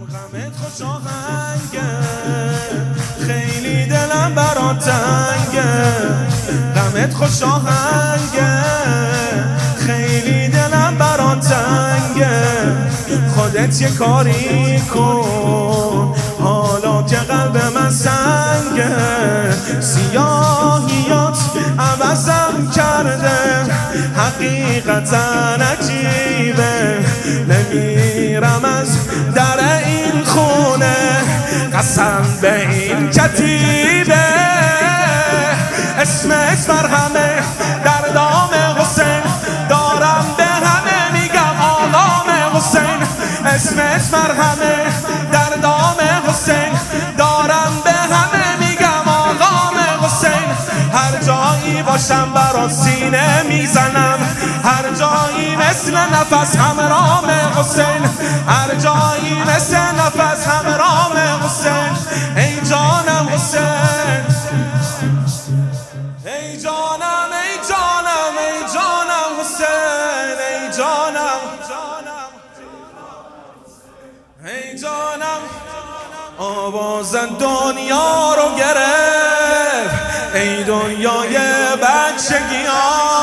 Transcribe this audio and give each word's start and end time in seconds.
غمت 0.00 0.56
خوش 0.56 0.86
آهنگه. 0.86 1.88
خیلی 3.26 3.86
دلم 3.86 4.34
برات 4.34 4.78
تنگه. 4.78 5.92
غمت 6.74 7.14
خوش 7.14 7.42
آهنگه. 7.42 8.64
خیلی 9.86 10.48
دلم 10.48 10.96
برات 10.98 11.40
تنگه. 11.40 12.42
خودت 13.34 13.80
یه 13.80 13.90
کاری 13.90 14.80
کن. 14.94 16.14
حالا 16.40 17.02
که 17.02 17.16
قلب 17.16 17.62
من 17.74 17.90
سنگه. 17.90 18.90
سیاهیات 19.80 21.38
عوضم 21.78 22.70
کرده. 22.74 23.72
حقیقتا 24.16 25.54
عجیبه. 25.54 26.98
نمیرم 27.48 28.64
از 28.64 28.88
در 29.34 29.63
خونه 30.34 30.96
قسم 31.72 32.24
به 32.40 32.68
این 32.68 33.10
کتیبه 33.10 34.24
اسمت 35.98 36.66
بر 36.66 36.86
همه 36.86 37.42
در 37.84 38.12
دام 38.14 38.50
حسین. 38.78 39.22
دارم 39.68 40.26
به 40.36 40.44
همه 40.44 41.20
میگم 41.20 41.60
آقام 41.60 42.30
حسین. 42.54 43.00
اسمت 43.46 44.10
بر 44.10 44.34
همه 44.42 44.76
در 45.32 45.56
دام 45.62 45.96
حسین. 46.28 46.72
دارم 47.18 47.72
به 47.84 47.90
همه 47.90 48.56
میگم 48.60 49.08
آقام 49.08 49.74
حسین. 50.02 50.48
هر 50.92 51.22
جایی 51.26 51.82
باشم 51.82 52.28
برا 52.34 52.68
سینه 52.68 53.42
می‌زنم. 53.42 54.18
هر 54.64 54.82
جایی 54.98 55.56
مثل 55.56 55.96
نفس 55.96 56.56
همرام 56.56 57.30
حسین. 57.56 58.02
هر 58.48 58.74
جایی 58.74 59.42
مثل 59.56 59.76
نفس 60.04 60.46
همرام 60.46 61.12
حسین. 61.44 61.96
ای 62.36 62.60
جانم 62.60 63.28
حسین. 63.32 64.24
ای 66.26 66.60
جانم 66.60 67.30
ای 67.32 67.56
جانم 67.68 68.34
ای 68.38 68.74
جانم 68.74 69.40
حسین. 69.40 70.38
ای 70.38 70.72
جانم 70.78 71.40
ای 74.44 74.78
جانم. 74.78 75.40
آواز 76.38 77.14
دنیا 77.14 78.34
رو 78.34 78.54
گرفت. 78.56 79.94
ای 80.34 80.64
دنیای 80.64 81.36
بچگیام 81.76 83.13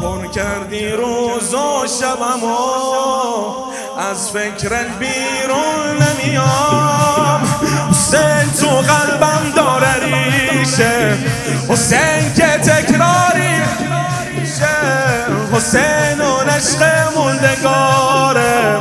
پر 0.00 0.26
کردی 0.26 0.88
روز 0.88 1.54
و 1.54 1.86
شبمو 2.00 2.56
از 4.10 4.30
فکرت 4.30 4.98
بیرون 4.98 6.02
نمیام. 6.02 7.40
حسین 7.90 8.52
تو 8.60 8.68
قلبم 8.68 9.52
داره 9.56 9.94
ریشه. 10.04 11.18
حسین 11.68 12.34
که 12.36 12.46
تکراری 12.46 13.58
حسین 15.52 16.20
و 16.20 16.36
عشق 16.50 16.82
موندگاره. 17.16 18.78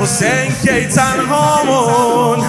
حسین 0.00 0.56
که 0.64 0.88
تنهامون 0.88 2.45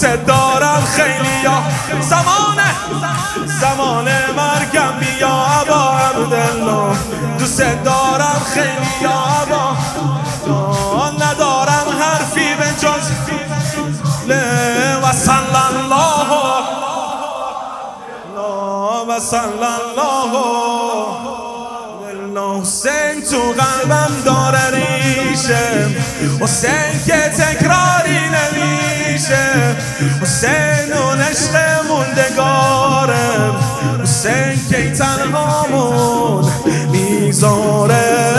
دوست 0.00 0.26
دارم 0.26 0.82
خیلی 0.96 1.42
یا 1.44 1.62
زمان 2.00 2.58
زمان 3.60 4.08
مرگم 4.36 4.92
بیا 5.00 5.28
ابا 5.28 5.98
عبدالله. 5.98 6.96
دوست 7.38 7.60
دارم 7.84 8.42
خیلی 8.54 9.02
یا 9.02 9.10
ابا. 9.42 9.76
ندارم 11.10 11.86
حرفی 12.00 12.54
به 12.54 12.66
جز. 12.80 13.10
و 15.02 15.06
الله. 15.06 16.30
و 19.06 19.10
الله. 19.10 20.60
حسین 22.60 23.22
تو 23.30 23.62
قلبم 23.62 24.22
داره 24.24 24.70
ریشه. 24.70 25.88
حسین 26.40 27.04
که 27.06 27.12
تکراری 27.12 28.28
نمیشه 29.30 29.76
حسین 30.22 30.92
و 30.92 31.10
عشق 31.10 31.56
موندگاره 31.88 33.52
حسین 34.02 34.68
که 34.70 34.92
تنهامون 34.92 36.52
می‌ذاره. 36.90 38.34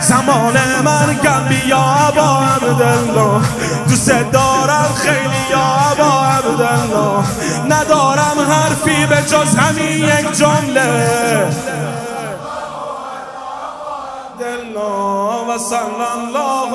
زمان 0.00 0.58
مرگم 0.84 1.48
بیا 1.48 2.12
با 2.16 2.38
عبدالله. 2.38 3.40
دوست 3.88 4.10
دارم 4.32 4.94
خیلی 4.96 5.50
یا 5.50 5.94
با 5.98 6.26
عبدالله. 6.26 7.24
ندارم 7.68 8.40
حرفی 8.50 9.06
به 9.06 9.16
جز 9.16 9.54
همین 9.54 10.04
یک 10.04 10.32
جمله. 10.32 11.50
و 15.48 15.58
صلی 15.58 16.06
الله 16.14 16.70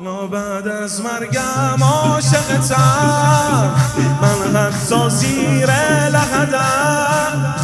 نا 0.00 0.26
بعد 0.26 0.68
از 0.68 1.00
مرگم 1.00 1.84
عاشقتم 1.84 3.74
من 4.22 4.56
حتی 4.56 5.10
زیر 5.10 5.70
لحدم. 6.08 7.54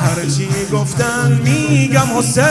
هرچی 0.00 0.48
گفتن 0.72 1.40
میگم 1.44 2.18
حسین. 2.18 2.44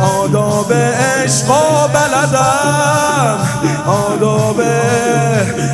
آداب 0.00 0.72
عشق 0.72 1.50
و 1.50 1.88
بلدم. 1.88 3.38
آداب 3.86 4.62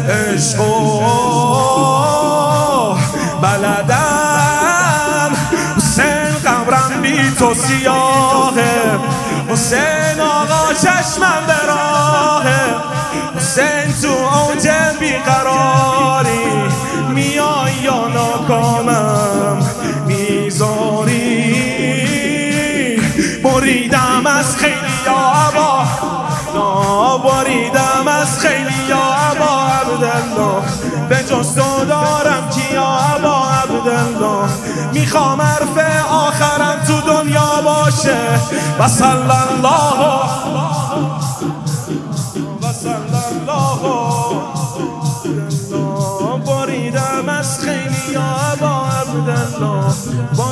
عشق 0.09 0.61
و 0.61 1.01
بلدم. 3.43 5.31
حسین 5.77 6.35
قبرم 6.47 7.03
بی 7.03 7.31
تو 7.39 7.55
سیاهه. 7.55 8.99
حسین 9.49 10.21
آقا 10.21 10.75
چشمم 10.75 11.47
به 11.47 11.67
راهه 11.67 11.94
حسین 13.37 13.95
تو 14.03 14.09
اوج 14.09 14.69
بیقراری 15.01 16.47
میای 17.09 17.73
یا 17.83 18.09
ناکامم 18.09 19.59
می‌ذاری؟ 20.07 21.55
بریدم 23.45 24.27
از 24.27 24.57
خیلی 24.57 24.75
آبا 25.09 25.85
بریدم 27.19 28.09
از 28.09 28.41
خیلی 28.41 28.93
آبا 28.93 29.67
عبدالله. 29.67 30.63
به 31.09 31.17
جز 31.17 31.55
دارم 31.55 32.51
کیا 32.51 32.87
ابا 32.87 33.49
عبدالله. 33.49 34.49
می‌خوام 34.93 35.41
حرف 35.41 36.05
آخرم 36.11 36.81
تو 36.87 37.01
دنیا 37.01 37.63
باشه. 37.65 38.17
و 38.79 38.83
الله 38.83 40.44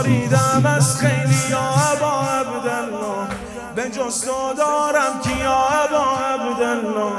بریدم 0.02 0.66
از 0.76 0.96
خیلی 1.00 1.54
ابا 1.54 2.20
عبدالله. 2.20 3.28
به 3.74 3.90
جز 3.90 4.24
تو 4.24 4.54
دارم 4.56 5.20
کیا 5.22 5.68
ابا 5.68 6.16
عبدالله. 6.18 7.12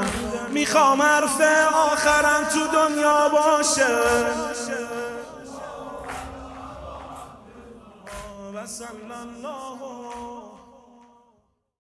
می‌خوام 0.50 1.02
حرف 1.02 1.40
آخرم 1.92 2.44
تو 2.44 2.66
دنیا 2.66 3.28
باشه. 3.28 3.86
و 8.54 8.58
الله. 8.58 10.33